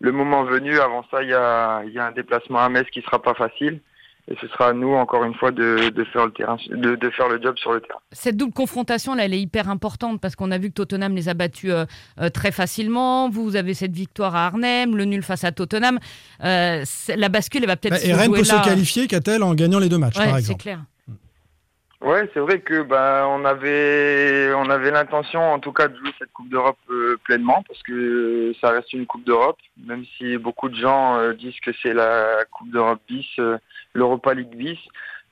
Le 0.00 0.12
moment 0.12 0.45
venu. 0.45 0.79
Avant 0.79 1.05
ça, 1.11 1.23
il 1.23 1.29
y 1.31 1.35
a, 1.35 1.83
il 1.87 1.93
y 1.93 1.99
a 1.99 2.06
un 2.06 2.12
déplacement 2.12 2.61
à 2.61 2.69
Metz 2.69 2.87
qui 2.93 3.03
sera 3.03 3.21
pas 3.23 3.35
facile. 3.35 3.81
Et 4.31 4.37
ce 4.43 4.47
sera 4.49 4.69
à 4.69 4.73
nous, 4.75 4.93
encore 4.93 5.25
une 5.25 5.33
fois, 5.33 5.53
de, 5.53 5.89
de 5.89 6.05
faire 6.05 6.27
le 6.27 6.33
terrain, 6.33 6.59
de, 6.69 6.97
de 6.97 7.11
faire 7.11 7.31
le 7.31 7.41
job 7.41 7.56
sur 7.56 7.73
le 7.73 7.81
terrain. 7.81 7.99
Cette 8.12 8.37
double 8.37 8.53
confrontation, 8.53 9.15
là, 9.15 9.25
elle 9.25 9.33
est 9.33 9.41
hyper 9.41 9.71
importante 9.71 10.21
parce 10.21 10.37
qu'on 10.37 10.50
a 10.50 10.59
vu 10.59 10.69
que 10.69 10.75
Tottenham 10.75 11.15
les 11.15 11.31
a 11.31 11.35
battus 11.35 11.71
euh, 11.73 11.87
euh, 12.21 12.29
très 12.29 12.53
facilement. 12.53 13.31
Vous, 13.31 13.56
avez 13.56 13.73
cette 13.73 13.93
victoire 13.93 14.37
à 14.37 14.45
Arnhem, 14.49 14.97
le 14.99 15.06
nul 15.06 15.23
face 15.23 15.45
à 15.45 15.53
Tottenham. 15.53 15.99
Euh, 16.45 16.83
c'est- 16.85 17.17
la 17.17 17.31
bascule, 17.31 17.62
elle 17.62 17.69
va 17.69 17.77
peut-être 17.77 17.95
Bah, 17.95 17.99
se 18.00 18.06
Et 18.06 18.12
Rennes 18.12 18.27
jouer 18.27 18.39
peut 18.41 18.45
se 18.45 18.62
qualifier, 18.62 19.06
qu'a-t-elle, 19.06 19.43
en 19.43 19.55
gagnant 19.55 19.79
les 19.79 19.89
deux 19.89 19.97
matchs, 19.97 20.19
Ouais, 20.19 20.25
par 20.27 20.35
c'est 20.35 20.41
exemple 20.41 20.61
clair. 20.62 20.81
Ouais, 22.00 22.31
c'est 22.33 22.39
vrai 22.39 22.61
que 22.61 22.83
bah, 22.83 23.27
on 23.29 23.45
avait, 23.45 24.53
on 24.55 24.71
avait 24.71 24.93
l'intention, 24.93 25.41
en 25.53 25.59
tout 25.59 25.73
cas, 25.73 25.89
de 25.89 25.97
jouer 25.97 26.12
cette 26.19 26.33
Coupe 26.33 26.49
d'Europe 26.49 26.79
euh, 26.91 27.19
pleinement, 27.25 27.65
parce 27.67 27.83
que 27.83 28.53
ça 28.61 28.71
reste 28.71 28.93
une 28.93 29.05
Coupe 29.05 29.25
d'Europe, 29.25 29.59
même 29.85 30.05
si 30.17 30.39
beaucoup 30.39 30.69
de 30.69 30.77
gens 30.77 31.19
euh, 31.19 31.33
disent 31.33 31.59
que 31.59 31.73
c'est 31.83 31.93
la 31.93 32.45
Coupe 32.53 32.71
d'Europe 32.71 33.00
bis, 33.09 33.27
euh, 33.41 33.59
l'Europa 33.95 34.33
League 34.33 34.55
bis. 34.55 34.79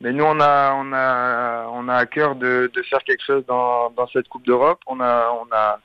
Mais 0.00 0.12
nous, 0.12 0.24
on 0.24 0.40
a, 0.40 0.74
on 0.74 0.92
a, 0.92 1.68
on 1.72 1.88
a 1.88 1.94
à 1.94 2.06
cœur 2.06 2.34
de, 2.34 2.68
de 2.74 2.82
faire 2.82 3.02
quelque 3.04 3.24
chose 3.24 3.46
dans, 3.46 3.90
dans 3.90 4.08
cette 4.08 4.28
Coupe 4.28 4.44
d'Europe. 4.44 4.80
On 4.86 5.00
a, 5.00 5.30
on 5.40 5.46
a, 5.52 5.78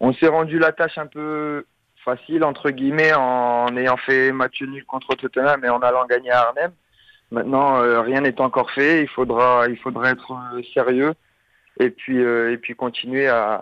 on 0.00 0.12
s'est 0.12 0.28
rendu 0.28 0.58
la 0.58 0.72
tâche 0.72 0.98
un 0.98 1.06
peu 1.06 1.64
facile 2.04 2.44
entre 2.44 2.70
guillemets 2.70 3.12
en 3.14 3.76
ayant 3.76 3.96
fait 3.96 4.30
match 4.30 4.62
nul 4.62 4.84
contre 4.84 5.16
Tottenham 5.16 5.64
et 5.64 5.68
en 5.68 5.80
allant 5.80 6.06
gagner 6.06 6.30
à 6.30 6.42
Arnhem. 6.42 6.72
Maintenant, 7.32 7.78
euh, 7.82 8.00
rien 8.02 8.20
n'est 8.20 8.40
encore 8.40 8.70
fait. 8.70 9.02
Il 9.02 9.08
faudra, 9.08 9.66
il 9.68 9.76
faudra 9.76 10.10
être 10.10 10.32
euh, 10.54 10.62
sérieux 10.74 11.12
et 11.78 11.90
puis 11.90 12.18
euh, 12.22 12.52
et 12.52 12.56
puis 12.56 12.74
continuer 12.74 13.28
à, 13.28 13.54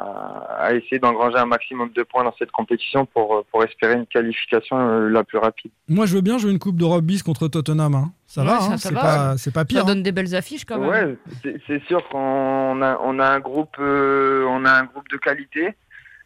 à 0.60 0.72
essayer 0.74 1.00
d'engranger 1.00 1.36
un 1.38 1.46
maximum 1.46 1.90
de 1.96 2.02
points 2.04 2.22
dans 2.22 2.34
cette 2.38 2.52
compétition 2.52 3.06
pour 3.06 3.44
pour 3.50 3.64
espérer 3.64 3.94
une 3.94 4.06
qualification 4.06 4.76
euh, 4.78 5.08
la 5.08 5.24
plus 5.24 5.38
rapide. 5.38 5.72
Moi, 5.88 6.06
je 6.06 6.14
veux 6.14 6.20
bien 6.20 6.38
jouer 6.38 6.52
une 6.52 6.58
Coupe 6.60 6.76
d'Europe 6.76 7.02
bis 7.04 7.22
contre 7.24 7.48
Tottenham. 7.48 7.94
hein. 7.94 8.12
Ça 8.26 8.42
Ouais, 8.42 8.46
va, 8.48 8.56
hein, 8.64 8.76
c'est 8.76 8.92
pas, 8.94 9.36
c'est 9.36 9.52
pas 9.52 9.60
Ça 9.60 9.64
pire. 9.64 9.82
hein. 9.82 9.86
donne 9.86 10.02
des 10.02 10.12
belles 10.12 10.34
affiches 10.36 10.64
quand 10.64 10.78
même. 10.78 10.88
Ouais, 10.90 11.16
c'est- 11.42 11.56
c'est 11.66 11.82
sûr 11.86 12.06
qu'on 12.08 12.82
a 12.82 12.98
on 13.02 13.18
a 13.18 13.26
un 13.28 13.40
groupe 13.40 13.76
euh, 13.80 14.44
on 14.48 14.64
a 14.64 14.70
un 14.72 14.84
groupe 14.84 15.08
de 15.08 15.16
qualité. 15.16 15.74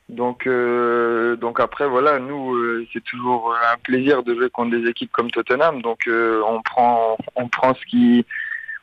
Donc 0.09 0.47
euh, 0.47 1.37
donc 1.37 1.61
après 1.61 1.87
voilà 1.87 2.19
nous 2.19 2.55
euh, 2.55 2.87
c'est 2.93 3.05
toujours 3.05 3.55
un 3.55 3.77
plaisir 3.83 4.23
de 4.23 4.35
jouer 4.35 4.49
contre 4.49 4.71
des 4.79 4.89
équipes 4.89 5.13
comme 5.13 5.31
Tottenham. 5.31 5.83
Donc 5.83 6.07
euh, 6.07 6.41
on 6.49 6.63
prend 6.63 7.19
on 7.37 7.49
prend 7.49 7.75
ce 7.75 7.85
qui 7.87 8.25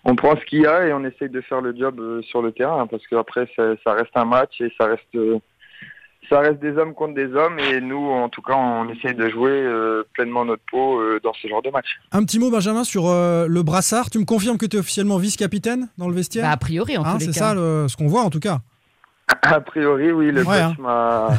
on 0.03 0.15
prend 0.15 0.36
ce 0.39 0.46
qu'il 0.46 0.62
y 0.62 0.67
a 0.67 0.86
et 0.88 0.94
on 0.94 1.03
essaye 1.03 1.29
de 1.29 1.41
faire 1.41 1.62
le 1.62 1.75
job 1.75 2.00
euh, 2.00 2.22
sur 2.22 2.44
le 2.44 2.51
terrain 2.51 2.82
hein, 2.82 2.88
parce 2.88 3.05
qu'après 3.08 3.50
ça, 3.55 3.63
ça 3.84 3.94
reste 3.94 4.12
un 4.15 4.25
match 4.25 4.62
et 4.62 4.72
ça 4.77 4.86
reste 4.86 5.15
euh, 5.15 5.39
ça 6.29 6.39
reste 6.41 6.60
des 6.60 6.77
hommes 6.77 6.94
contre 6.94 7.15
des 7.15 7.34
hommes 7.34 7.58
et 7.60 7.82
nous 7.82 8.08
en 8.12 8.29
tout 8.29 8.44
cas 8.44 8.53
on 8.55 8.88
essaye 8.89 9.15
de 9.15 9.27
jouer 9.29 9.50
euh, 9.51 10.03
pleinement 10.13 10.46
notre 10.46 10.62
peau 10.70 11.00
euh, 11.00 11.20
dans 11.24 11.34
ce 11.34 11.48
genre 11.48 11.63
de 11.63 11.70
match. 11.72 11.88
Un 12.12 12.24
petit 12.24 12.38
mot, 12.39 12.50
Benjamin, 12.51 12.84
sur 12.84 13.08
euh, 13.08 13.48
le 13.48 13.62
brassard. 13.63 14.10
Tu 14.12 14.17
me 14.20 14.25
confirmes 14.25 14.58
que 14.60 14.65
tu 14.67 14.77
es 14.77 14.79
officiellement 14.79 15.17
vice-capitaine 15.17 15.89
dans 16.00 16.08
le 16.08 16.15
vestiaire? 16.15 16.44
Bah, 16.46 16.51
a 16.51 16.58
priori, 16.58 16.98
en 16.98 17.03
Hein, 17.05 17.13
tous 17.13 17.20
les 17.20 17.25
C'est 17.34 17.39
ça 17.39 17.53
le- 17.55 17.88
ce 17.88 17.96
qu'on 17.98 18.08
voit 18.08 18.22
en 18.22 18.29
tout 18.32 18.39
cas. 18.39 18.60
A 19.41 19.60
priori, 19.62 20.12
oui, 20.12 20.32
le 20.32 20.44
Ouais, 20.44 20.62
coach 20.70 20.77
m'a 20.79 21.29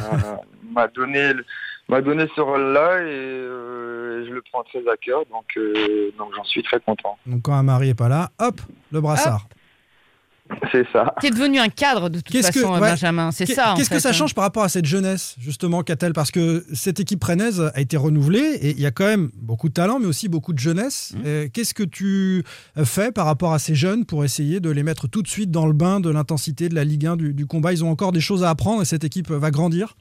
m'a 0.71 0.87
donné 0.87 1.33
le- 1.33 1.45
m'a 1.89 2.01
donné 2.01 2.25
ce 2.35 2.41
rôle-là 2.41 2.99
et 3.01 3.05
euh, 3.05 4.25
je 4.27 4.33
le 4.33 4.41
prends 4.51 4.63
très 4.63 4.79
à 4.89 4.97
cœur, 4.97 5.23
donc 5.31 5.45
euh, 5.57 6.11
donc 6.17 6.29
j'en 6.35 6.43
suis 6.43 6.61
très 6.63 6.79
content. 6.81 7.17
Donc 7.25 7.43
quand 7.43 7.53
un 7.53 7.63
mari 7.63 7.89
est 7.89 7.93
pas 7.97 8.09
là, 8.09 8.29
hop, 8.39 8.59
le 8.91 8.99
brassard. 9.01 9.47
C'est 10.71 10.85
ça. 10.91 11.13
T'es 11.21 11.29
devenu 11.29 11.59
un 11.59 11.69
cadre 11.69 12.09
de 12.09 12.19
toute 12.19 12.35
façon, 12.41 12.73
euh, 12.73 12.79
ouais. 12.79 12.91
Benjamin. 12.91 13.31
C'est 13.31 13.45
ça. 13.45 13.73
Qu'est-ce 13.75 13.89
que 13.89 13.99
ça 13.99 14.09
hein. 14.09 14.13
change 14.13 14.33
par 14.33 14.43
rapport 14.43 14.63
à 14.63 14.69
cette 14.69 14.85
jeunesse, 14.85 15.35
justement, 15.39 15.83
Catel? 15.83 16.13
Parce 16.13 16.31
que 16.31 16.63
cette 16.73 16.99
équipe 16.99 17.23
rennaise 17.23 17.71
a 17.73 17.79
été 17.79 17.97
renouvelée 17.97 18.57
et 18.61 18.71
il 18.71 18.79
y 18.79 18.85
a 18.85 18.91
quand 18.91 19.05
même 19.05 19.29
beaucoup 19.35 19.69
de 19.69 19.73
talent, 19.73 19.99
mais 19.99 20.07
aussi 20.07 20.29
beaucoup 20.29 20.53
de 20.53 20.59
jeunesse. 20.59 21.13
Mmh. 21.15 21.21
Euh, 21.25 21.47
Qu'est-ce 21.53 21.73
que 21.73 21.83
tu 21.83 22.43
fais 22.83 23.11
par 23.11 23.25
rapport 23.25 23.53
à 23.53 23.59
ces 23.59 23.75
jeunes 23.75 24.05
pour 24.05 24.23
essayer 24.23 24.59
de 24.59 24.69
les 24.69 24.83
mettre 24.83 25.07
tout 25.07 25.21
de 25.21 25.27
suite 25.27 25.51
dans 25.51 25.67
le 25.67 25.73
bain 25.73 25.99
de 25.99 26.09
l'intensité 26.09 26.69
de 26.69 26.75
la 26.75 26.83
Ligue 26.83 27.05
1, 27.07 27.15
du, 27.17 27.33
du 27.33 27.45
combat? 27.45 27.73
Ils 27.73 27.83
ont 27.83 27.89
encore 27.89 28.11
des 28.11 28.21
choses 28.21 28.43
à 28.43 28.49
apprendre 28.49 28.81
et 28.81 28.85
cette 28.85 29.03
équipe 29.03 29.29
va 29.29 29.51
grandir? 29.51 29.95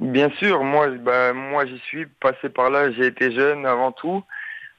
Bien 0.00 0.30
sûr, 0.38 0.62
moi, 0.64 0.88
bah, 0.90 1.32
moi 1.32 1.64
j'y 1.66 1.78
suis 1.78 2.06
passé 2.20 2.48
par 2.48 2.70
là. 2.70 2.90
J'ai 2.92 3.06
été 3.06 3.32
jeune 3.32 3.64
avant 3.64 3.92
tout. 3.92 4.22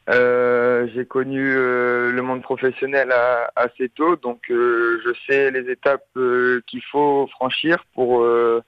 Euh, 0.07 0.87
j'ai 0.93 1.05
connu 1.05 1.41
euh, 1.55 2.11
le 2.11 2.21
monde 2.21 2.43
professionnel 2.43 3.11
à- 3.11 3.49
assez 3.55 3.89
tôt, 3.89 4.15
donc 4.17 4.39
euh, 4.51 5.01
je 5.03 5.09
sais 5.25 5.49
les 5.49 5.67
étapes 5.71 6.05
euh, 6.15 6.61
qu'il 6.67 6.83
faut 6.83 7.27
franchir 7.31 7.83
pour 7.95 8.21
euh, 8.21 8.61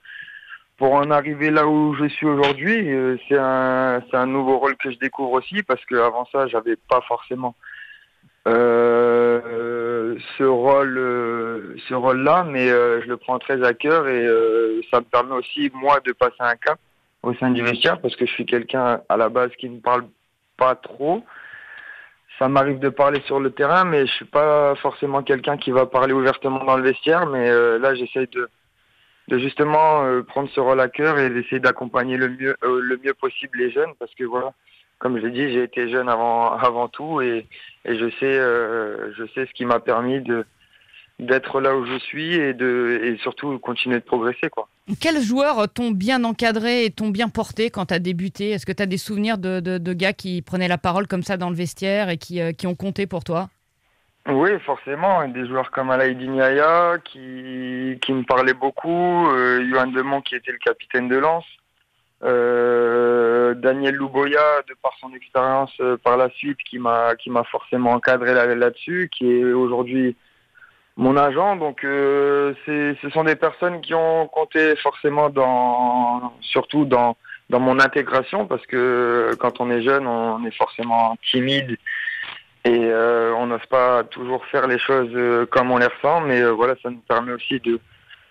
pour 0.78 0.94
en 0.94 1.12
arriver 1.12 1.50
là 1.50 1.68
où 1.68 1.94
je 1.94 2.06
suis 2.06 2.26
aujourd'hui. 2.26 2.88
C'est 3.28 3.38
un 3.38 4.02
c'est 4.10 4.16
un 4.16 4.26
nouveau 4.26 4.58
rôle 4.58 4.76
que 4.76 4.90
je 4.90 4.98
découvre 4.98 5.32
aussi 5.32 5.62
parce 5.62 5.84
que 5.84 5.94
avant 5.94 6.26
ça, 6.32 6.48
j'avais 6.48 6.76
pas 6.76 7.00
forcément 7.02 7.54
ce 8.46 10.42
rôle 10.42 10.96
ce 11.88 11.94
rôle 11.94 12.22
là, 12.22 12.44
mais 12.44 12.68
je 12.68 13.06
le 13.06 13.16
prends 13.16 13.38
très 13.38 13.62
à 13.64 13.74
cœur 13.74 14.08
et 14.08 14.26
ça 14.90 15.00
me 15.00 15.04
permet 15.04 15.34
aussi 15.34 15.70
moi 15.74 16.00
de 16.04 16.12
passer 16.12 16.34
un 16.40 16.56
cap 16.56 16.78
au 17.22 17.32
sein 17.34 17.50
du 17.50 17.62
vestiaire 17.62 18.00
parce 18.00 18.16
que 18.16 18.26
je 18.26 18.32
suis 18.32 18.46
quelqu'un 18.46 19.02
à 19.08 19.16
la 19.16 19.28
base 19.28 19.50
qui 19.58 19.68
ne 19.68 19.80
parle 19.80 20.04
pas 20.58 20.74
trop. 20.74 21.24
Ça 22.38 22.48
m'arrive 22.48 22.78
de 22.78 22.90
parler 22.90 23.20
sur 23.22 23.40
le 23.40 23.50
terrain, 23.50 23.84
mais 23.84 24.06
je 24.06 24.12
suis 24.12 24.24
pas 24.26 24.74
forcément 24.76 25.22
quelqu'un 25.22 25.56
qui 25.56 25.70
va 25.70 25.86
parler 25.86 26.12
ouvertement 26.12 26.62
dans 26.64 26.76
le 26.76 26.82
vestiaire. 26.82 27.26
Mais 27.26 27.48
euh, 27.48 27.78
là, 27.78 27.94
j'essaye 27.94 28.28
de, 28.28 29.38
justement 29.38 30.04
euh, 30.04 30.22
prendre 30.22 30.50
ce 30.50 30.60
rôle 30.60 30.80
à 30.80 30.88
cœur 30.88 31.18
et 31.18 31.30
d'essayer 31.30 31.60
d'accompagner 31.60 32.16
le 32.16 32.28
mieux, 32.28 32.56
euh, 32.62 32.80
le 32.80 33.00
mieux 33.02 33.14
possible 33.14 33.58
les 33.58 33.70
jeunes, 33.70 33.92
parce 33.98 34.14
que 34.14 34.24
voilà, 34.24 34.52
comme 34.98 35.18
je 35.18 35.26
l'ai 35.26 35.32
dit, 35.32 35.52
j'ai 35.52 35.62
été 35.62 35.88
jeune 35.90 36.08
avant, 36.08 36.52
avant 36.52 36.88
tout 36.88 37.20
et, 37.22 37.46
et 37.84 37.98
je 37.98 38.10
sais, 38.20 38.34
je 39.16 39.24
sais 39.34 39.46
ce 39.46 39.52
qui 39.52 39.64
m'a 39.64 39.80
permis 39.80 40.20
de 40.20 40.44
d'être 41.18 41.60
là 41.60 41.76
où 41.76 41.84
je 41.84 41.98
suis 41.98 42.34
et 42.34 42.54
de 42.54 43.00
et 43.02 43.16
surtout 43.18 43.58
continuer 43.58 43.98
de 43.98 44.04
progresser 44.04 44.48
quoi. 44.50 44.68
Quels 45.00 45.20
joueurs 45.20 45.68
t'ont 45.68 45.90
bien 45.90 46.24
encadré 46.24 46.86
et 46.86 46.90
t'ont 46.90 47.10
bien 47.10 47.28
porté 47.28 47.68
quand 47.68 47.86
t'as 47.86 47.98
débuté? 47.98 48.50
Est-ce 48.50 48.64
que 48.64 48.72
t'as 48.72 48.86
des 48.86 48.96
souvenirs 48.96 49.36
de, 49.36 49.92
gars 49.92 50.14
qui 50.14 50.40
prenaient 50.40 50.68
la 50.68 50.78
parole 50.78 51.06
comme 51.06 51.22
ça 51.22 51.36
dans 51.36 51.50
le 51.50 51.56
vestiaire 51.56 52.08
et 52.08 52.16
qui, 52.16 52.40
euh, 52.40 52.52
ont 52.64 52.74
compté 52.74 53.06
pour 53.06 53.22
toi? 53.22 53.50
Oui, 54.26 54.50
forcément. 54.64 55.26
Des 55.28 55.46
joueurs 55.46 55.70
comme 55.70 55.90
Alaïdi 55.90 56.28
Niaya 56.28 56.96
qui, 57.04 57.18
me 58.08 58.24
parlaient 58.24 58.54
beaucoup. 58.54 59.28
Euh, 59.30 59.68
Johan 59.70 59.88
Demont 59.88 60.22
qui 60.22 60.34
était 60.34 60.52
le 60.52 60.58
capitaine 60.58 61.08
de 61.08 61.16
Lens. 61.16 61.44
Euh, 62.24 63.54
Daniel 63.54 63.94
Louboya, 63.94 64.62
de 64.68 64.74
par 64.82 64.92
son 65.00 65.12
expérience 65.14 65.72
euh, 65.80 65.96
par 65.98 66.16
la 66.16 66.30
suite, 66.30 66.58
qui 66.68 66.78
m'a 66.78 67.14
forcément 67.50 67.92
encadré 67.92 68.32
là- 68.34 68.54
là-dessus, 68.54 69.10
qui 69.16 69.30
est 69.30 69.44
aujourd'hui 69.44 70.16
mon 70.98 71.16
agent. 71.16 71.56
Donc, 71.56 71.84
euh, 71.84 72.52
ce 72.66 73.10
sont 73.10 73.24
des 73.24 73.36
personnes 73.36 73.80
qui 73.80 73.94
ont 73.94 74.26
compté 74.28 74.76
forcément 74.76 75.30
dans, 75.30 76.34
surtout 76.42 76.84
dans 76.84 77.16
dans 77.50 77.60
mon 77.60 77.80
intégration, 77.80 78.46
parce 78.46 78.66
que 78.66 79.34
quand 79.38 79.60
on 79.60 79.70
est 79.70 79.82
jeune, 79.82 80.06
on 80.06 80.44
est 80.44 80.54
forcément 80.54 81.16
timide 81.30 81.78
et 82.64 82.84
euh, 82.84 83.32
on 83.36 83.46
n'ose 83.46 83.64
pas 83.70 84.04
toujours 84.04 84.44
faire 84.46 84.66
les 84.66 84.78
choses 84.78 85.10
euh, 85.14 85.46
comme 85.46 85.70
on 85.70 85.78
les 85.78 85.86
ressent, 85.86 86.20
mais 86.20 86.42
euh, 86.42 86.50
voilà, 86.50 86.74
ça 86.82 86.90
nous 86.90 87.02
permet 87.08 87.32
aussi 87.32 87.58
de, 87.60 87.80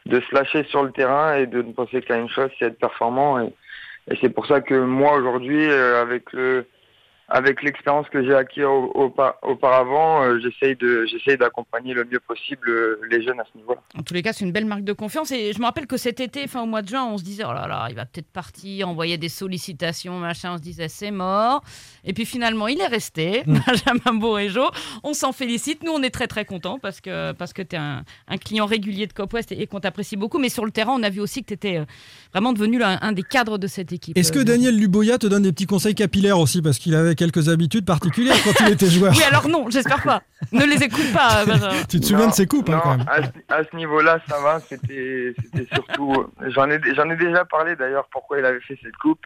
de 0.05 0.19
se 0.19 0.35
lâcher 0.35 0.63
sur 0.65 0.83
le 0.83 0.91
terrain 0.91 1.35
et 1.35 1.47
de 1.47 1.61
ne 1.61 1.71
penser 1.71 2.01
qu'à 2.01 2.17
une 2.17 2.29
chose, 2.29 2.49
c'est 2.59 2.65
être 2.65 2.77
performant. 2.79 3.39
Et, 3.39 3.53
et 4.11 4.17
c'est 4.21 4.29
pour 4.29 4.45
ça 4.45 4.61
que 4.61 4.75
moi 4.75 5.15
aujourd'hui, 5.15 5.67
euh, 5.67 6.01
avec 6.01 6.31
le 6.33 6.67
avec 7.29 7.61
l'expérience 7.61 8.07
que 8.09 8.23
j'ai 8.23 8.33
acquis 8.33 8.63
au- 8.63 8.91
aupa- 8.95 9.35
auparavant, 9.41 10.23
euh, 10.23 10.39
j'essaye 10.39 10.75
de 10.77 11.05
j'essaye 11.05 11.37
d'accompagner 11.37 11.93
le 11.93 12.05
mieux 12.05 12.19
possible 12.21 12.69
euh, 12.69 12.99
les 13.11 13.21
jeunes 13.21 13.39
à 13.39 13.43
ce 13.51 13.57
niveau-là. 13.57 13.81
En 13.97 14.01
tous 14.03 14.13
les 14.13 14.21
cas, 14.21 14.31
c'est 14.33 14.45
une 14.45 14.51
belle 14.53 14.65
marque 14.65 14.83
de 14.85 14.93
confiance. 14.93 15.31
Et 15.31 15.51
je 15.53 15.59
me 15.59 15.65
rappelle 15.65 15.87
que 15.87 15.97
cet 15.97 16.19
été, 16.21 16.47
fin 16.47 16.61
au 16.61 16.65
mois 16.65 16.81
de 16.81 16.87
juin, 16.87 17.05
on 17.05 17.17
se 17.17 17.23
disait, 17.23 17.43
oh 17.45 17.53
là 17.53 17.67
là, 17.67 17.87
il 17.89 17.95
va 17.95 18.05
peut-être 18.05 18.31
partir, 18.31 18.87
envoyer 18.87 19.17
des 19.17 19.29
sollicitations, 19.29 20.17
machin. 20.19 20.53
On 20.53 20.57
se 20.57 20.61
disait, 20.61 20.87
c'est 20.87 21.11
mort. 21.11 21.63
Et 22.05 22.13
puis 22.13 22.25
finalement, 22.25 22.67
il 22.67 22.79
est 22.79 22.87
resté, 22.87 23.43
Mm. 23.45 23.57
Benjamin 23.67 24.19
Boréjo. 24.19 24.63
On 25.03 25.13
s'en 25.13 25.31
félicite. 25.33 25.83
Nous, 25.83 25.91
on 25.91 26.01
est 26.03 26.09
très 26.09 26.27
très 26.27 26.45
contents 26.45 26.79
parce 26.79 27.01
que, 27.01 27.33
parce 27.33 27.51
que 27.53 27.61
tu 27.61 27.75
es 27.75 27.79
un, 27.79 28.03
un 28.27 28.37
client 28.37 28.65
régulier 28.65 29.05
de 29.07 29.13
Cop 29.13 29.33
West 29.33 29.51
et, 29.51 29.61
et 29.61 29.67
qu'on 29.67 29.79
t'apprécie 29.79 30.15
beaucoup. 30.15 30.39
Mais 30.39 30.49
sur 30.49 30.63
le 30.65 30.71
terrain, 30.71 30.93
on 30.97 31.03
a 31.03 31.09
vu 31.09 31.19
aussi 31.19 31.41
que 31.41 31.47
tu 31.47 31.53
étais 31.55 31.81
vraiment 32.31 32.53
devenu 32.53 32.81
un, 32.83 32.99
un 33.01 33.11
des 33.11 33.23
cadres 33.23 33.57
de 33.57 33.67
cette 33.67 33.91
équipe. 33.91 34.17
Est-ce 34.17 34.31
que 34.31 34.39
Euh, 34.39 34.43
Daniel 34.43 34.77
Luboya 34.77 35.17
te 35.17 35.27
donne 35.27 35.43
des 35.43 35.51
petits 35.51 35.65
conseils 35.65 35.95
capillaires 35.95 36.39
aussi? 36.39 36.61
Parce 36.61 36.77
qu'il 36.79 36.95
avait 36.95 37.15
quelques 37.17 37.49
habitudes 37.49 37.85
particulières 37.85 38.37
quand 38.43 38.65
il 38.65 38.71
était 38.73 38.89
joueur. 38.89 39.13
Oui, 39.17 39.23
alors 39.23 39.47
non, 39.49 39.69
j'espère 39.69 40.01
pas. 40.03 40.21
Ne 40.53 40.65
les 40.65 40.81
écoute 40.83 41.11
pas. 41.13 41.43
Tu 41.89 41.99
te 41.99 42.05
souviens 42.05 42.25
Non, 42.25 42.29
de 42.29 42.35
ses 42.35 42.45
coupes 42.45 42.69
hein, 42.69 42.75
non, 42.75 42.81
quand 42.81 42.97
même 42.97 43.05
à, 43.09 43.23
ce- 43.23 43.53
à 43.53 43.63
ce 43.69 43.75
niveau-là, 43.75 44.19
ça 44.29 44.39
va. 44.39 44.59
C'était, 44.61 45.33
surtout. 45.73 46.25
J'en 46.47 46.69
ai, 46.69 46.79
j'en 46.95 47.09
ai 47.09 47.15
déjà 47.17 47.43
parlé 47.45 47.75
d'ailleurs. 47.75 48.07
Pourquoi 48.11 48.39
il 48.39 48.45
avait 48.45 48.61
fait 48.61 48.77
cette 48.81 48.95
coupe 48.97 49.25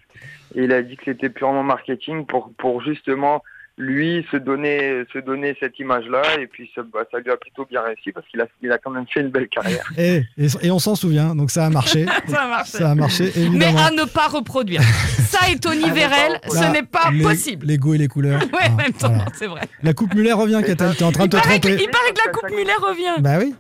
Et 0.55 0.63
il 0.63 0.71
a 0.71 0.81
dit 0.81 0.95
que 0.97 1.03
c'était 1.05 1.29
purement 1.29 1.63
marketing 1.63 2.25
pour, 2.25 2.51
pour 2.57 2.81
justement 2.81 3.43
lui 3.81 4.25
se 4.31 4.37
donner, 4.37 5.03
se 5.11 5.17
donner 5.19 5.55
cette 5.59 5.77
image-là. 5.79 6.39
Et 6.39 6.47
puis 6.47 6.69
ça, 6.75 6.81
bah, 6.83 6.99
ça 7.11 7.19
lui 7.19 7.31
a 7.31 7.37
plutôt 7.37 7.65
bien 7.65 7.81
réussi 7.81 8.11
parce 8.11 8.27
qu'il 8.27 8.39
a, 8.39 8.45
il 8.61 8.71
a 8.71 8.77
quand 8.77 8.91
même 8.91 9.05
fait 9.11 9.21
une 9.21 9.29
belle 9.29 9.47
carrière. 9.49 9.83
et, 9.97 10.23
et, 10.37 10.47
et 10.61 10.71
on 10.71 10.79
s'en 10.79 10.95
souvient, 10.95 11.35
donc 11.35 11.49
ça 11.51 11.65
a 11.65 11.69
marché. 11.69 12.05
Ça 12.65 12.91
a 12.91 12.95
marché, 12.95 13.31
Mais 13.51 13.65
à 13.65 13.89
ne 13.91 14.05
pas 14.05 14.27
reproduire. 14.27 14.81
Ça 14.81 15.49
et 15.49 15.57
Tony 15.57 15.81
pas 15.81 15.89
Vérel, 15.93 16.39
ce 16.47 16.71
n'est 16.71 16.83
pas 16.83 17.09
les- 17.11 17.23
possible. 17.23 17.65
Les 17.65 17.77
goûts 17.77 17.93
et 17.95 17.97
les 17.97 18.07
couleurs. 18.07 18.41
Ouais, 18.41 18.47
Ah, 18.65 18.69
même 18.69 18.93
temps, 18.93 19.09
voilà. 19.09 19.25
c'est 19.33 19.47
vrai. 19.47 19.61
La 19.83 19.93
coupe 19.93 20.13
Muller 20.13 20.33
revient, 20.33 20.61
Catel. 20.65 20.95
T'es 20.95 21.03
en 21.03 21.11
train 21.11 21.25
de 21.25 21.31
te 21.31 21.37
Il 21.37 21.41
paraît, 21.41 21.59
que, 21.59 21.67
tromper. 21.67 21.83
il 21.83 21.89
paraît 21.89 22.11
que 22.13 22.21
la 22.25 22.31
Coupe 22.31 22.49
Muller 22.51 22.75
revient. 22.81 23.21
Bah 23.21 23.37
oui. 23.39 23.55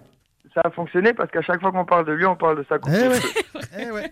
Ça 0.53 0.61
a 0.65 0.69
fonctionné 0.71 1.13
parce 1.13 1.31
qu'à 1.31 1.41
chaque 1.41 1.61
fois 1.61 1.71
qu'on 1.71 1.85
parle 1.85 2.05
de 2.05 2.11
lui, 2.11 2.25
on 2.25 2.35
parle 2.35 2.57
de 2.59 2.65
sa 2.67 2.77
coupe. 2.77 2.91
Eh 2.93 3.07
ouais. 3.07 3.19
Eh 3.79 3.91
ouais. 3.91 4.11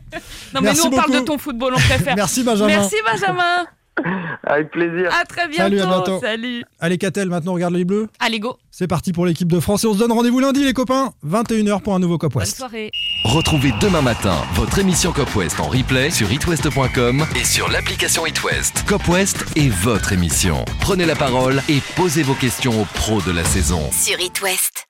Non, 0.54 0.62
mais 0.62 0.62
Merci 0.62 0.88
nous, 0.88 0.94
on 0.94 0.96
parle 0.96 1.12
de 1.14 1.20
ton 1.20 1.38
football, 1.38 1.74
on 1.76 1.80
préfère. 1.80 2.16
Merci 2.16 2.44
Benjamin. 2.44 2.68
Merci, 2.68 2.96
Benjamin. 3.06 3.66
Avec 4.44 4.72
plaisir. 4.72 5.10
À 5.20 5.26
très 5.26 5.48
bientôt. 5.48 5.64
Salut, 5.64 5.82
à 5.82 5.86
bientôt. 5.86 6.20
Salut. 6.22 6.64
Allez 6.80 6.98
Catel, 6.98 7.30
maintenant 7.30 7.52
on 7.52 7.56
regarde 7.56 7.74
les 7.74 7.86
bleus. 7.86 8.08
Allez, 8.20 8.40
go. 8.40 8.58
C'est 8.72 8.88
parti 8.88 9.14
pour 9.14 9.26
l'équipe 9.26 9.52
de 9.52 9.60
France 9.60 9.84
et 9.84 9.88
on 9.88 9.94
se 9.94 10.00
donne 10.00 10.12
rendez-vous 10.12 10.40
lundi 10.40 10.64
les 10.64 10.74
copains, 10.74 11.12
21h 11.28 11.82
pour 11.82 11.96
un 11.96 12.00
nouveau 12.00 12.18
Cop 12.18 12.34
Bonne 12.34 12.42
West. 12.44 12.58
soirée. 12.58 12.92
Retrouvez 13.26 13.74
demain 13.82 14.02
matin 14.02 14.36
votre 14.54 14.80
émission 14.80 15.12
Cop 15.12 15.36
West 15.36 15.60
en 15.60 15.68
replay 15.68 16.10
sur 16.12 16.32
itwest.com 16.32 17.26
et 17.40 17.44
sur 17.44 17.70
l'application 17.70 18.26
itwest. 18.26 18.86
Cop 18.88 19.08
West 19.08 19.46
est 19.56 19.70
votre 19.70 20.14
émission. 20.14 20.64
Prenez 20.80 21.06
la 21.06 21.16
parole 21.16 21.62
et 21.70 21.80
posez 21.96 22.24
vos 22.24 22.34
questions 22.36 22.82
aux 22.82 22.86
pros 22.86 23.22
de 23.22 23.32
la 23.32 23.44
saison. 23.44 23.90
Sur 23.92 24.20
It 24.20 24.42
West. 24.42 24.89